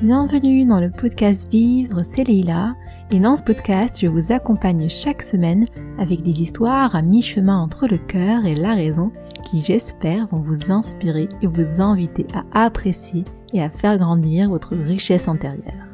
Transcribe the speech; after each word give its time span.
Bienvenue 0.00 0.64
dans 0.64 0.78
le 0.78 0.92
podcast 0.92 1.50
Vivre, 1.50 2.04
c'est 2.04 2.22
Leila. 2.22 2.76
Et 3.10 3.18
dans 3.18 3.34
ce 3.34 3.42
podcast, 3.42 3.98
je 4.00 4.06
vous 4.06 4.30
accompagne 4.30 4.88
chaque 4.88 5.22
semaine 5.22 5.66
avec 5.98 6.22
des 6.22 6.40
histoires 6.40 6.94
à 6.94 7.02
mi-chemin 7.02 7.58
entre 7.58 7.88
le 7.88 7.98
cœur 7.98 8.46
et 8.46 8.54
la 8.54 8.74
raison 8.74 9.10
qui, 9.50 9.58
j'espère, 9.58 10.28
vont 10.28 10.38
vous 10.38 10.70
inspirer 10.70 11.28
et 11.42 11.48
vous 11.48 11.80
inviter 11.80 12.28
à 12.32 12.64
apprécier 12.64 13.24
et 13.52 13.60
à 13.60 13.70
faire 13.70 13.98
grandir 13.98 14.50
votre 14.50 14.76
richesse 14.76 15.26
intérieure. 15.26 15.88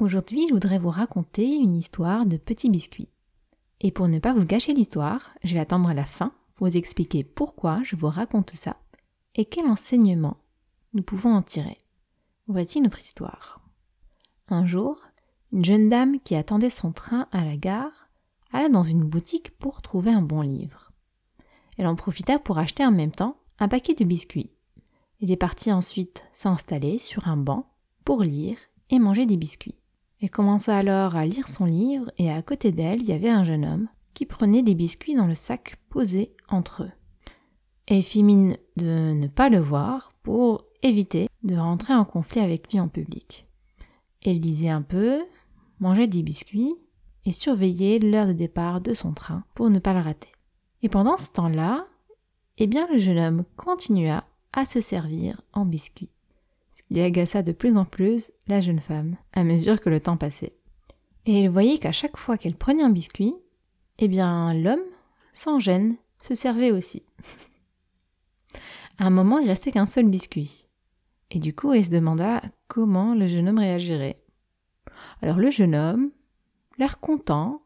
Aujourd'hui, 0.00 0.44
je 0.50 0.52
voudrais 0.52 0.78
vous 0.78 0.90
raconter 0.90 1.54
une 1.54 1.72
histoire 1.72 2.26
de 2.26 2.36
petits 2.36 2.68
biscuits. 2.68 3.08
Et 3.80 3.90
pour 3.90 4.08
ne 4.08 4.18
pas 4.18 4.34
vous 4.34 4.44
gâcher 4.44 4.74
l'histoire, 4.74 5.30
je 5.44 5.54
vais 5.54 5.60
attendre 5.60 5.90
la 5.94 6.04
fin 6.04 6.32
pour 6.56 6.66
vous 6.66 6.76
expliquer 6.76 7.24
pourquoi 7.24 7.80
je 7.84 7.96
vous 7.96 8.08
raconte 8.08 8.50
ça 8.50 8.76
et 9.38 9.44
quel 9.44 9.66
enseignement 9.66 10.36
nous 10.94 11.02
pouvons 11.04 11.32
en 11.32 11.42
tirer? 11.42 11.78
Voici 12.48 12.80
notre 12.80 12.98
histoire. 12.98 13.60
Un 14.48 14.66
jour, 14.66 14.98
une 15.52 15.64
jeune 15.64 15.88
dame 15.88 16.18
qui 16.18 16.34
attendait 16.34 16.70
son 16.70 16.90
train 16.90 17.28
à 17.30 17.44
la 17.44 17.56
gare 17.56 18.08
alla 18.52 18.68
dans 18.68 18.82
une 18.82 19.04
boutique 19.04 19.56
pour 19.58 19.80
trouver 19.80 20.10
un 20.10 20.22
bon 20.22 20.40
livre. 20.40 20.90
Elle 21.76 21.86
en 21.86 21.94
profita 21.94 22.40
pour 22.40 22.58
acheter 22.58 22.84
en 22.84 22.90
même 22.90 23.12
temps 23.12 23.38
un 23.60 23.68
paquet 23.68 23.94
de 23.94 24.04
biscuits. 24.04 24.50
Elle 25.22 25.30
est 25.30 25.36
partie 25.36 25.72
ensuite 25.72 26.24
s'installer 26.32 26.98
sur 26.98 27.28
un 27.28 27.36
banc 27.36 27.70
pour 28.04 28.24
lire 28.24 28.58
et 28.90 28.98
manger 28.98 29.24
des 29.24 29.36
biscuits. 29.36 29.80
Elle 30.20 30.30
commença 30.30 30.76
alors 30.76 31.14
à 31.14 31.26
lire 31.26 31.48
son 31.48 31.64
livre 31.64 32.10
et 32.18 32.28
à 32.28 32.42
côté 32.42 32.72
d'elle, 32.72 33.02
il 33.02 33.08
y 33.08 33.12
avait 33.12 33.28
un 33.28 33.44
jeune 33.44 33.64
homme 33.64 33.88
qui 34.14 34.26
prenait 34.26 34.64
des 34.64 34.74
biscuits 34.74 35.14
dans 35.14 35.28
le 35.28 35.36
sac 35.36 35.76
posé 35.90 36.34
entre 36.48 36.82
eux. 36.82 36.92
Elle 37.90 38.02
fit 38.02 38.22
mine 38.22 38.58
de 38.76 39.14
ne 39.14 39.28
pas 39.28 39.48
le 39.48 39.58
voir 39.58 40.12
pour 40.22 40.66
éviter 40.82 41.26
de 41.42 41.56
rentrer 41.56 41.94
en 41.94 42.04
conflit 42.04 42.42
avec 42.42 42.70
lui 42.70 42.78
en 42.78 42.88
public. 42.88 43.46
Elle 44.22 44.40
lisait 44.40 44.68
un 44.68 44.82
peu, 44.82 45.22
mangeait 45.80 46.06
des 46.06 46.22
biscuits 46.22 46.74
et 47.24 47.32
surveillait 47.32 47.98
l'heure 47.98 48.26
de 48.26 48.34
départ 48.34 48.82
de 48.82 48.92
son 48.92 49.14
train 49.14 49.42
pour 49.54 49.70
ne 49.70 49.78
pas 49.78 49.94
le 49.94 50.00
rater. 50.00 50.28
Et 50.82 50.90
pendant 50.90 51.16
ce 51.16 51.30
temps-là, 51.30 51.86
eh 52.58 52.66
bien 52.66 52.86
le 52.92 52.98
jeune 52.98 53.18
homme 53.18 53.44
continua 53.56 54.24
à 54.52 54.66
se 54.66 54.82
servir 54.82 55.40
en 55.54 55.64
biscuits, 55.64 56.10
ce 56.74 56.82
qui 56.82 57.00
agaça 57.00 57.42
de 57.42 57.52
plus 57.52 57.74
en 57.78 57.86
plus 57.86 58.32
la 58.48 58.60
jeune 58.60 58.80
femme 58.80 59.16
à 59.32 59.44
mesure 59.44 59.80
que 59.80 59.88
le 59.88 60.00
temps 60.00 60.18
passait. 60.18 60.52
Et 61.24 61.40
elle 61.40 61.48
voyait 61.48 61.78
qu'à 61.78 61.92
chaque 61.92 62.18
fois 62.18 62.36
qu'elle 62.36 62.56
prenait 62.56 62.82
un 62.82 62.90
biscuit, 62.90 63.34
eh 63.98 64.08
bien 64.08 64.52
l'homme, 64.52 64.84
sans 65.32 65.58
gêne, 65.58 65.96
se 66.22 66.34
servait 66.34 66.70
aussi. 66.70 67.02
À 68.98 69.06
un 69.06 69.10
moment, 69.10 69.38
il 69.38 69.48
restait 69.48 69.72
qu'un 69.72 69.86
seul 69.86 70.08
biscuit. 70.08 70.66
Et 71.30 71.38
du 71.38 71.54
coup, 71.54 71.72
elle 71.72 71.84
se 71.84 71.90
demanda 71.90 72.42
comment 72.66 73.14
le 73.14 73.26
jeune 73.26 73.48
homme 73.48 73.58
réagirait. 73.58 74.22
Alors 75.22 75.36
le 75.36 75.50
jeune 75.50 75.74
homme, 75.74 76.10
l'air 76.78 76.98
content, 77.00 77.62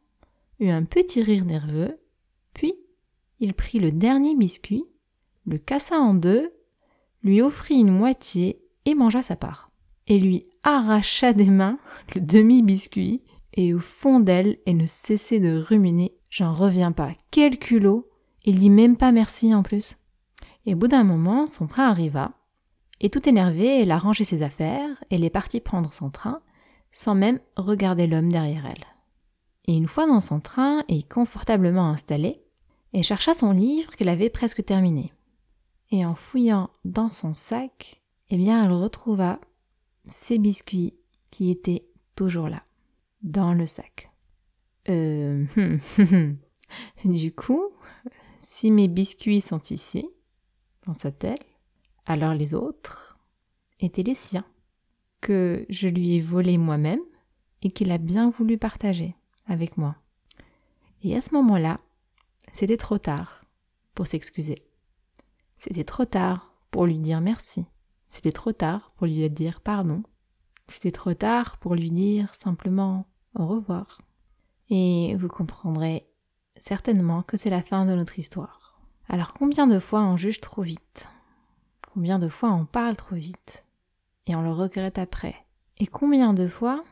eut 0.60 0.70
un 0.70 0.84
petit 0.84 1.22
rire 1.22 1.44
nerveux, 1.44 1.98
puis 2.52 2.74
il 3.40 3.54
prit 3.54 3.78
le 3.78 3.92
dernier 3.92 4.34
biscuit, 4.34 4.84
le 5.46 5.58
cassa 5.58 5.98
en 5.98 6.14
deux, 6.14 6.52
lui 7.22 7.40
offrit 7.40 7.76
une 7.76 7.92
moitié 7.92 8.62
et 8.84 8.94
mangea 8.94 9.22
sa 9.22 9.36
part. 9.36 9.70
Et 10.08 10.18
lui 10.18 10.44
arracha 10.62 11.32
des 11.32 11.50
mains 11.50 11.78
le 12.14 12.20
demi-biscuit, 12.20 13.22
et 13.54 13.74
au 13.74 13.78
fond 13.78 14.20
d'elle, 14.20 14.58
elle 14.66 14.76
ne 14.76 14.86
cessait 14.86 15.40
de 15.40 15.56
ruminer 15.56 16.14
J'en 16.30 16.52
reviens 16.52 16.92
pas, 16.92 17.12
quel 17.30 17.58
culot 17.58 18.08
Il 18.44 18.58
dit 18.58 18.70
même 18.70 18.96
pas 18.96 19.12
merci 19.12 19.54
en 19.54 19.62
plus. 19.62 19.96
Et 20.66 20.74
au 20.74 20.76
bout 20.76 20.88
d'un 20.88 21.04
moment, 21.04 21.46
son 21.46 21.66
train 21.66 21.88
arriva, 21.88 22.32
et 23.00 23.10
tout 23.10 23.28
énervée, 23.28 23.82
elle 23.82 23.90
a 23.90 23.98
rangé 23.98 24.24
ses 24.24 24.42
affaires, 24.42 25.02
elle 25.10 25.24
est 25.24 25.30
partie 25.30 25.60
prendre 25.60 25.92
son 25.92 26.10
train, 26.10 26.40
sans 26.92 27.14
même 27.14 27.40
regarder 27.56 28.06
l'homme 28.06 28.30
derrière 28.30 28.66
elle. 28.66 28.86
Et 29.66 29.76
une 29.76 29.88
fois 29.88 30.06
dans 30.06 30.20
son 30.20 30.40
train 30.40 30.84
et 30.88 31.02
confortablement 31.02 31.88
installée, 31.88 32.42
elle 32.92 33.02
chercha 33.02 33.34
son 33.34 33.52
livre 33.52 33.96
qu'elle 33.96 34.08
avait 34.08 34.30
presque 34.30 34.64
terminé. 34.64 35.12
Et 35.90 36.06
en 36.06 36.14
fouillant 36.14 36.70
dans 36.84 37.10
son 37.10 37.34
sac, 37.34 38.02
eh 38.30 38.36
bien, 38.36 38.64
elle 38.64 38.72
retrouva 38.72 39.40
ses 40.06 40.38
biscuits 40.38 40.94
qui 41.30 41.50
étaient 41.50 41.86
toujours 42.14 42.48
là, 42.48 42.62
dans 43.22 43.52
le 43.52 43.66
sac. 43.66 44.10
Euh, 44.88 45.44
du 47.04 47.34
coup, 47.34 47.64
si 48.38 48.70
mes 48.70 48.88
biscuits 48.88 49.40
sont 49.40 49.60
ici, 49.70 50.06
pensa-t-elle. 50.82 51.38
Alors 52.06 52.34
les 52.34 52.54
autres 52.54 53.18
étaient 53.80 54.02
les 54.02 54.14
siens, 54.14 54.44
que 55.20 55.66
je 55.68 55.88
lui 55.88 56.16
ai 56.16 56.20
volés 56.20 56.58
moi-même 56.58 57.00
et 57.62 57.70
qu'il 57.70 57.90
a 57.90 57.98
bien 57.98 58.30
voulu 58.30 58.58
partager 58.58 59.14
avec 59.46 59.76
moi. 59.76 59.96
Et 61.02 61.16
à 61.16 61.20
ce 61.20 61.34
moment-là, 61.34 61.80
c'était 62.52 62.76
trop 62.76 62.98
tard 62.98 63.42
pour 63.94 64.06
s'excuser. 64.06 64.66
C'était 65.54 65.84
trop 65.84 66.04
tard 66.04 66.54
pour 66.70 66.86
lui 66.86 66.98
dire 66.98 67.20
merci. 67.20 67.64
C'était 68.08 68.32
trop 68.32 68.52
tard 68.52 68.92
pour 68.96 69.06
lui 69.06 69.28
dire 69.30 69.60
pardon. 69.60 70.02
C'était 70.68 70.92
trop 70.92 71.14
tard 71.14 71.58
pour 71.58 71.74
lui 71.74 71.90
dire 71.90 72.34
simplement 72.34 73.06
au 73.34 73.46
revoir. 73.46 74.00
Et 74.70 75.14
vous 75.16 75.28
comprendrez 75.28 76.08
certainement 76.60 77.22
que 77.22 77.36
c'est 77.36 77.50
la 77.50 77.62
fin 77.62 77.84
de 77.84 77.94
notre 77.94 78.18
histoire. 78.18 78.71
Alors 79.08 79.34
combien 79.34 79.66
de 79.66 79.78
fois 79.78 80.02
on 80.02 80.16
juge 80.16 80.40
trop 80.40 80.62
vite? 80.62 81.08
Combien 81.92 82.18
de 82.18 82.28
fois 82.28 82.50
on 82.50 82.64
parle 82.64 82.96
trop 82.96 83.16
vite? 83.16 83.64
Et 84.26 84.36
on 84.36 84.42
le 84.42 84.52
regrette 84.52 84.98
après? 84.98 85.34
Et 85.78 85.86
combien 85.86 86.32
de 86.32 86.46
fois 86.46 86.82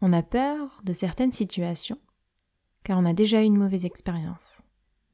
on 0.00 0.12
a 0.12 0.22
peur 0.22 0.80
de 0.84 0.92
certaines 0.92 1.32
situations 1.32 1.98
car 2.84 2.98
on 2.98 3.04
a 3.04 3.12
déjà 3.12 3.42
eu 3.42 3.46
une 3.46 3.58
mauvaise 3.58 3.84
expérience? 3.84 4.62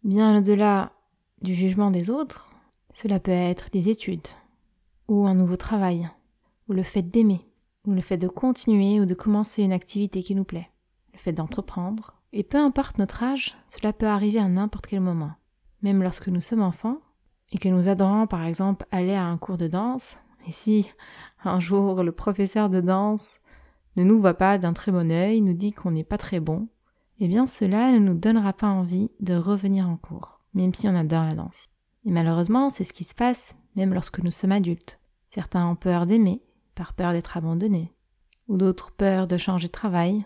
Bien 0.04 0.38
au-delà 0.38 0.92
du 1.42 1.54
jugement 1.54 1.90
des 1.90 2.10
autres, 2.10 2.50
cela 2.92 3.18
peut 3.18 3.32
être 3.32 3.70
des 3.70 3.88
études, 3.88 4.28
ou 5.08 5.26
un 5.26 5.34
nouveau 5.34 5.56
travail, 5.56 6.08
ou 6.68 6.72
le 6.72 6.82
fait 6.82 7.02
d'aimer, 7.02 7.44
ou 7.86 7.92
le 7.92 8.00
fait 8.00 8.16
de 8.16 8.28
continuer 8.28 9.00
ou 9.00 9.06
de 9.06 9.14
commencer 9.14 9.62
une 9.62 9.72
activité 9.72 10.22
qui 10.22 10.34
nous 10.34 10.44
plaît, 10.44 10.70
le 11.12 11.18
fait 11.18 11.32
d'entreprendre, 11.32 12.20
et 12.32 12.44
peu 12.44 12.58
importe 12.58 12.98
notre 12.98 13.22
âge, 13.22 13.56
cela 13.66 13.92
peut 13.92 14.06
arriver 14.06 14.38
à 14.38 14.48
n'importe 14.48 14.86
quel 14.86 15.00
moment 15.00 15.32
même 15.84 16.02
lorsque 16.02 16.28
nous 16.28 16.40
sommes 16.40 16.62
enfants, 16.62 16.96
et 17.52 17.58
que 17.58 17.68
nous 17.68 17.90
adorons 17.90 18.26
par 18.26 18.44
exemple 18.44 18.86
aller 18.90 19.14
à 19.14 19.26
un 19.26 19.36
cours 19.36 19.58
de 19.58 19.68
danse, 19.68 20.16
et 20.48 20.50
si 20.50 20.90
un 21.44 21.60
jour 21.60 22.02
le 22.02 22.10
professeur 22.10 22.70
de 22.70 22.80
danse 22.80 23.38
ne 23.96 24.02
nous 24.02 24.18
voit 24.18 24.34
pas 24.34 24.56
d'un 24.56 24.72
très 24.72 24.90
bon 24.90 25.12
œil, 25.12 25.42
nous 25.42 25.52
dit 25.52 25.72
qu'on 25.72 25.90
n'est 25.90 26.02
pas 26.02 26.16
très 26.16 26.40
bon, 26.40 26.68
eh 27.20 27.28
bien 27.28 27.46
cela 27.46 27.92
ne 27.92 27.98
nous 27.98 28.14
donnera 28.14 28.54
pas 28.54 28.66
envie 28.66 29.10
de 29.20 29.34
revenir 29.34 29.86
en 29.88 29.98
cours, 29.98 30.40
même 30.54 30.72
si 30.72 30.88
on 30.88 30.96
adore 30.96 31.24
la 31.24 31.34
danse. 31.34 31.66
Et 32.06 32.10
malheureusement, 32.10 32.70
c'est 32.70 32.84
ce 32.84 32.94
qui 32.94 33.04
se 33.04 33.14
passe 33.14 33.54
même 33.76 33.92
lorsque 33.92 34.20
nous 34.20 34.30
sommes 34.30 34.52
adultes. 34.52 34.98
Certains 35.28 35.68
ont 35.68 35.76
peur 35.76 36.06
d'aimer, 36.06 36.42
par 36.74 36.94
peur 36.94 37.12
d'être 37.12 37.36
abandonnés, 37.36 37.92
ou 38.48 38.56
d'autres 38.56 38.90
peur 38.90 39.26
de 39.26 39.36
changer 39.36 39.66
de 39.68 39.72
travail, 39.72 40.24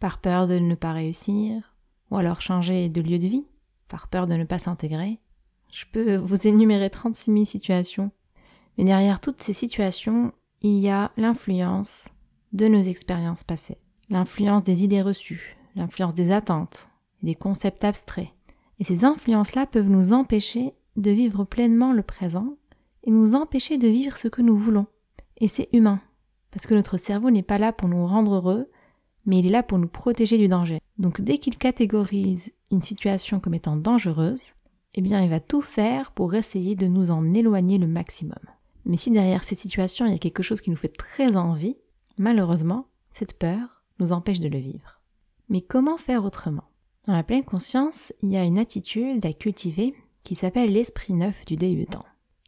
par 0.00 0.18
peur 0.18 0.48
de 0.48 0.58
ne 0.58 0.74
pas 0.74 0.92
réussir, 0.92 1.76
ou 2.10 2.16
alors 2.16 2.40
changer 2.40 2.88
de 2.88 3.00
lieu 3.00 3.18
de 3.18 3.26
vie, 3.26 3.46
par 3.88 4.08
peur 4.08 4.26
de 4.26 4.34
ne 4.34 4.44
pas 4.44 4.58
s'intégrer. 4.58 5.18
Je 5.70 5.84
peux 5.90 6.16
vous 6.16 6.46
énumérer 6.46 6.90
36 6.90 7.32
000 7.32 7.44
situations. 7.44 8.10
Mais 8.76 8.84
derrière 8.84 9.20
toutes 9.20 9.42
ces 9.42 9.52
situations, 9.52 10.32
il 10.62 10.78
y 10.78 10.88
a 10.88 11.12
l'influence 11.16 12.10
de 12.52 12.68
nos 12.68 12.80
expériences 12.80 13.44
passées, 13.44 13.78
l'influence 14.08 14.64
des 14.64 14.84
idées 14.84 15.02
reçues, 15.02 15.56
l'influence 15.74 16.14
des 16.14 16.30
attentes, 16.30 16.88
des 17.22 17.34
concepts 17.34 17.84
abstraits. 17.84 18.28
Et 18.78 18.84
ces 18.84 19.04
influences-là 19.04 19.66
peuvent 19.66 19.90
nous 19.90 20.12
empêcher 20.12 20.74
de 20.96 21.10
vivre 21.10 21.44
pleinement 21.44 21.92
le 21.92 22.02
présent 22.02 22.56
et 23.04 23.10
nous 23.10 23.34
empêcher 23.34 23.78
de 23.78 23.88
vivre 23.88 24.16
ce 24.16 24.28
que 24.28 24.42
nous 24.42 24.56
voulons. 24.56 24.86
Et 25.38 25.48
c'est 25.48 25.68
humain, 25.72 26.00
parce 26.50 26.66
que 26.66 26.74
notre 26.74 26.96
cerveau 26.96 27.30
n'est 27.30 27.42
pas 27.42 27.58
là 27.58 27.72
pour 27.72 27.88
nous 27.88 28.06
rendre 28.06 28.34
heureux, 28.34 28.70
mais 29.26 29.38
il 29.38 29.46
est 29.46 29.50
là 29.50 29.62
pour 29.62 29.78
nous 29.78 29.88
protéger 29.88 30.38
du 30.38 30.48
danger. 30.48 30.80
Donc 30.98 31.20
dès 31.20 31.38
qu'il 31.38 31.58
catégorise 31.58 32.52
une 32.70 32.80
situation 32.80 33.40
comme 33.40 33.54
étant 33.54 33.76
dangereuse, 33.76 34.52
eh 34.94 35.00
bien 35.00 35.22
il 35.22 35.30
va 35.30 35.40
tout 35.40 35.62
faire 35.62 36.12
pour 36.12 36.34
essayer 36.34 36.76
de 36.76 36.86
nous 36.86 37.10
en 37.10 37.34
éloigner 37.34 37.78
le 37.78 37.86
maximum. 37.86 38.38
Mais 38.84 38.96
si 38.96 39.10
derrière 39.10 39.44
ces 39.44 39.54
situations 39.54 40.06
il 40.06 40.12
y 40.12 40.16
a 40.16 40.18
quelque 40.18 40.42
chose 40.42 40.60
qui 40.60 40.70
nous 40.70 40.76
fait 40.76 40.88
très 40.88 41.36
envie, 41.36 41.76
malheureusement, 42.16 42.86
cette 43.12 43.38
peur 43.38 43.82
nous 43.98 44.12
empêche 44.12 44.40
de 44.40 44.48
le 44.48 44.58
vivre. 44.58 45.00
Mais 45.48 45.62
comment 45.62 45.96
faire 45.96 46.24
autrement? 46.24 46.64
Dans 47.06 47.14
la 47.14 47.22
pleine 47.22 47.44
conscience, 47.44 48.12
il 48.22 48.30
y 48.30 48.36
a 48.36 48.44
une 48.44 48.58
attitude 48.58 49.24
à 49.24 49.32
cultiver 49.32 49.94
qui 50.24 50.34
s'appelle 50.34 50.72
l'esprit 50.72 51.14
neuf 51.14 51.44
du 51.46 51.56
débutant. 51.56 52.04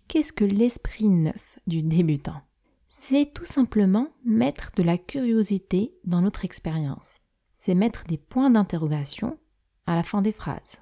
Qu'est-ce 0.06 0.32
que 0.32 0.44
l'esprit 0.44 1.08
neuf 1.08 1.58
du 1.66 1.82
débutant? 1.82 2.42
C'est 2.88 3.32
tout 3.32 3.46
simplement 3.46 4.08
mettre 4.24 4.72
de 4.76 4.82
la 4.82 4.98
curiosité 4.98 5.94
dans 6.04 6.20
notre 6.20 6.44
expérience. 6.44 7.18
C'est 7.54 7.74
mettre 7.74 8.04
des 8.04 8.18
points 8.18 8.50
d'interrogation 8.50 9.38
à 9.86 9.94
la 9.94 10.02
fin 10.02 10.22
des 10.22 10.32
phrases. 10.32 10.80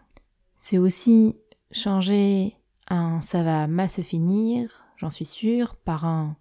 C'est 0.54 0.78
aussi 0.78 1.36
changer 1.70 2.56
un 2.88 3.20
ça 3.22 3.42
va 3.42 3.66
mal 3.66 3.90
se 3.90 4.00
finir 4.00 4.88
j'en 4.98 5.10
suis 5.10 5.24
sûre, 5.24 5.76
par 5.76 6.04
un 6.04 6.36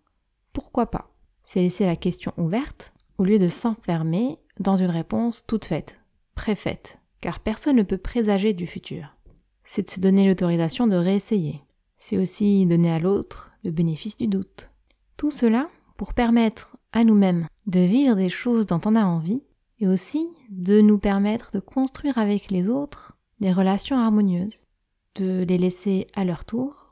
pourquoi 0.53 0.87
pas. 0.87 1.09
C'est 1.43 1.61
laisser 1.61 1.85
la 1.85 1.95
question 1.95 2.33
ouverte 2.37 2.93
au 3.17 3.23
lieu 3.23 3.39
de 3.39 3.47
s'enfermer 3.47 4.37
dans 4.59 4.75
une 4.75 4.89
réponse 4.89 5.45
toute 5.45 5.65
faite, 5.65 5.99
préfaite, 6.35 6.99
car 7.21 7.39
personne 7.39 7.77
ne 7.77 7.83
peut 7.83 7.97
présager 7.97 8.53
du 8.53 8.67
futur. 8.67 9.15
C'est 9.63 9.83
de 9.83 9.89
se 9.89 9.99
donner 9.99 10.27
l'autorisation 10.27 10.87
de 10.87 10.95
réessayer. 10.95 11.61
C'est 11.97 12.17
aussi 12.17 12.65
donner 12.65 12.91
à 12.91 12.99
l'autre 12.99 13.51
le 13.63 13.71
bénéfice 13.71 14.17
du 14.17 14.27
doute. 14.27 14.69
Tout 15.15 15.31
cela 15.31 15.69
pour 15.95 16.13
permettre 16.13 16.77
à 16.91 17.03
nous-mêmes 17.03 17.47
de 17.65 17.79
vivre 17.79 18.15
des 18.15 18.29
choses 18.29 18.65
dont 18.65 18.81
on 18.85 18.95
a 18.95 19.03
envie 19.03 19.41
et 19.79 19.87
aussi 19.87 20.27
de 20.49 20.81
nous 20.81 20.97
permettre 20.97 21.51
de 21.51 21.59
construire 21.59 22.17
avec 22.17 22.49
les 22.49 22.69
autres 22.69 23.17
des 23.39 23.51
relations 23.51 23.97
harmonieuses, 23.97 24.67
de 25.15 25.43
les 25.47 25.57
laisser 25.57 26.07
à 26.15 26.23
leur 26.23 26.45
tour 26.45 26.87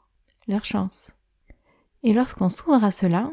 leur 0.47 0.65
chance. 0.65 1.13
Et 2.03 2.13
lorsqu'on 2.13 2.49
s'ouvre 2.49 2.83
à 2.83 2.91
cela, 2.91 3.31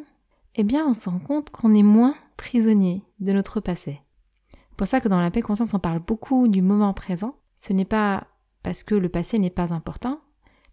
eh 0.54 0.64
bien 0.64 0.86
on 0.86 0.94
se 0.94 1.08
rend 1.08 1.18
compte 1.18 1.50
qu'on 1.50 1.74
est 1.74 1.82
moins 1.82 2.14
prisonnier 2.36 3.04
de 3.20 3.32
notre 3.32 3.60
passé. 3.60 4.00
C'est 4.52 4.76
pour 4.76 4.86
ça 4.86 5.00
que 5.00 5.08
dans 5.08 5.20
la 5.20 5.30
paix 5.30 5.42
conscience 5.42 5.74
on 5.74 5.78
parle 5.78 6.00
beaucoup 6.00 6.48
du 6.48 6.62
moment 6.62 6.94
présent. 6.94 7.36
Ce 7.58 7.72
n'est 7.72 7.84
pas 7.84 8.26
parce 8.62 8.82
que 8.82 8.94
le 8.94 9.08
passé 9.08 9.38
n'est 9.38 9.50
pas 9.50 9.72
important, 9.72 10.20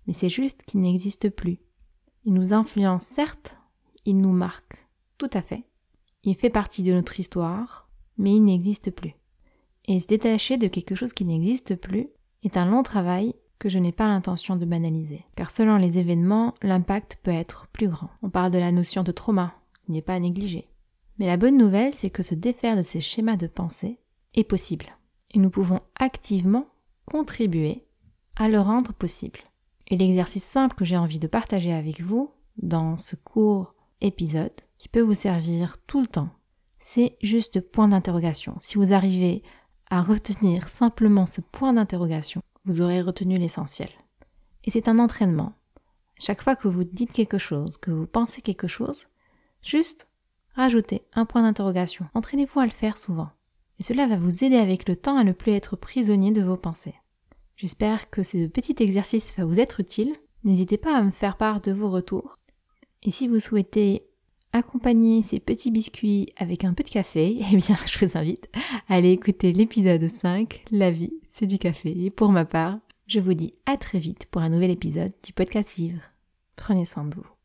mais 0.08 0.14
c'est 0.14 0.30
juste 0.30 0.64
qu'il 0.64 0.82
n'existe 0.82 1.30
plus. 1.30 1.60
Il 2.24 2.34
nous 2.34 2.54
influence 2.54 3.04
certes, 3.04 3.58
il 4.06 4.18
nous 4.18 4.32
marque, 4.32 4.88
tout 5.18 5.30
à 5.34 5.42
fait. 5.42 5.64
Il 6.24 6.36
fait 6.36 6.50
partie 6.50 6.84
de 6.84 6.94
notre 6.94 7.20
histoire, 7.20 7.89
mais 8.20 8.36
il 8.36 8.44
n'existe 8.44 8.92
plus. 8.92 9.16
Et 9.86 10.00
se 10.00 10.06
détacher 10.06 10.58
de 10.58 10.68
quelque 10.68 10.94
chose 10.94 11.14
qui 11.14 11.26
n'existe 11.26 11.76
plus 11.76 12.10
est 12.44 12.58
un 12.58 12.66
long 12.66 12.84
travail 12.84 13.34
que 13.58 13.70
je 13.70 13.80
n'ai 13.80 13.92
pas 13.92 14.08
l'intention 14.08 14.56
de 14.56 14.66
banaliser. 14.66 15.26
Car 15.36 15.50
selon 15.50 15.78
les 15.78 15.98
événements, 15.98 16.54
l'impact 16.62 17.18
peut 17.24 17.32
être 17.32 17.68
plus 17.74 17.88
grand. 17.88 18.10
On 18.22 18.30
parle 18.30 18.52
de 18.52 18.60
la 18.60 18.72
notion 18.72 19.04
de 19.04 19.12
trauma, 19.12 19.54
qui 19.86 19.92
n'est 19.92 20.02
pas 20.02 20.14
à 20.14 20.20
négliger. 20.20 20.68
Mais 21.18 21.28
la 21.28 21.38
bonne 21.38 21.58
nouvelle, 21.58 21.94
c'est 21.94 22.10
que 22.10 22.24
se 22.24 22.36
défaire 22.36 22.78
de 22.78 22.84
ces 22.84 23.02
schémas 23.02 23.36
de 23.36 23.48
pensée 23.48 23.98
est 24.36 24.44
possible. 24.44 24.86
Et 25.32 25.40
nous 25.40 25.50
pouvons 25.50 25.82
activement 26.00 26.68
contribuer 27.06 27.86
à 28.36 28.48
le 28.48 28.60
rendre 28.60 28.94
possible. 28.94 29.40
Et 29.88 29.98
l'exercice 29.98 30.44
simple 30.44 30.76
que 30.76 30.86
j'ai 30.86 30.98
envie 30.98 31.20
de 31.20 31.28
partager 31.28 31.74
avec 31.74 32.02
vous 32.02 32.32
dans 32.58 32.96
ce 32.98 33.16
court 33.16 33.74
épisode, 34.02 34.54
qui 34.78 34.88
peut 34.88 35.02
vous 35.02 35.16
servir 35.16 35.78
tout 35.86 36.00
le 36.00 36.08
temps, 36.08 36.30
c'est 36.80 37.18
juste 37.22 37.62
point 37.62 37.88
d'interrogation. 37.88 38.56
Si 38.60 38.78
vous 38.78 38.94
arrivez 38.94 39.44
à 39.90 40.02
retenir 40.02 40.70
simplement 40.70 41.26
ce 41.26 41.42
point 41.42 41.74
d'interrogation, 41.74 42.42
vous 42.66 42.82
aurez 42.82 43.02
retenu 43.02 43.38
l'essentiel. 43.38 43.90
Et 44.64 44.72
c'est 44.72 44.88
un 44.88 45.00
entraînement. 45.00 45.54
Chaque 46.20 46.42
fois 46.42 46.56
que 46.56 46.68
vous 46.68 46.84
dites 46.84 47.12
quelque 47.12 47.38
chose, 47.38 47.78
que 47.78 47.92
vous 47.92 48.08
pensez 48.08 48.42
quelque 48.42 48.68
chose, 48.68 49.08
juste 49.62 50.08
rajoutez 50.56 51.04
un 51.14 51.26
point 51.26 51.42
d'interrogation. 51.42 52.06
Entraînez-vous 52.14 52.60
à 52.60 52.66
le 52.66 52.72
faire 52.72 52.98
souvent. 52.98 53.30
Et 53.80 53.84
cela 53.84 54.08
va 54.08 54.18
vous 54.18 54.44
aider 54.44 54.58
avec 54.58 54.88
le 54.88 54.98
temps 54.98 55.18
à 55.18 55.24
ne 55.24 55.32
plus 55.32 55.54
être 55.54 55.78
prisonnier 55.78 56.32
de 56.32 56.42
vos 56.42 56.58
pensées. 56.58 56.96
J'espère 57.56 58.10
que 58.10 58.24
ce 58.24 58.48
petit 58.48 58.76
exercice 58.80 59.36
va 59.38 59.46
vous 59.46 59.60
être 59.60 59.80
utile. 59.80 60.16
N'hésitez 60.44 60.78
pas 60.78 60.96
à 60.98 61.02
me 61.02 61.12
faire 61.12 61.38
part 61.38 61.62
de 61.62 61.72
vos 61.72 61.90
retours. 61.90 62.38
Et 63.04 63.12
si 63.12 63.28
vous 63.28 63.40
souhaitez 63.40 64.09
accompagner 64.54 65.24
ces 65.24 65.40
petits 65.40 65.72
biscuits 65.72 66.34
avec 66.38 66.64
un 66.64 66.74
peu 66.74 66.84
de 66.84 66.90
café, 66.90 67.38
eh 67.52 67.56
bien, 67.56 67.78
je 67.86 68.06
vous 68.06 68.18
invite 68.18 68.50
à 68.88 68.96
aller 68.96 69.12
écouter 69.12 69.54
l'épisode 69.54 70.08
5, 70.08 70.64
La 70.72 70.92
vie, 70.92 71.14
c'est 71.28 71.48
du 71.48 71.58
café. 71.58 72.06
Et 72.06 72.10
pour 72.10 72.32
ma 72.32 72.46
part, 72.46 72.80
je 73.08 73.20
vous 73.20 73.34
dis 73.34 73.54
à 73.66 73.78
très 73.78 74.00
vite 74.00 74.28
pour 74.30 74.42
un 74.42 74.50
nouvel 74.50 74.72
épisode 74.72 75.14
du 75.24 75.34
podcast 75.34 75.74
Vivre. 75.76 76.02
Prenez 76.56 76.86
soin 76.86 77.06
de 77.06 77.16
vous. 77.16 77.39